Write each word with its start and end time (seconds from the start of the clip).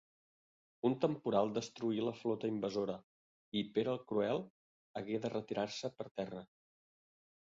Un 0.87 0.93
temporal 1.03 1.51
destruí 1.57 1.99
la 2.07 2.13
flota 2.21 2.49
invasora, 2.53 2.95
i 3.61 3.63
Pere 3.77 3.93
el 3.99 4.03
Cruel 4.13 4.43
hagué 5.03 5.21
de 5.27 5.33
retirar-se 5.39 5.93
per 6.01 6.09
terra. 6.23 6.43